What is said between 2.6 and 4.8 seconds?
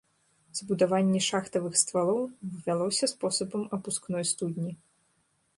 вялося спосабам апускной студні.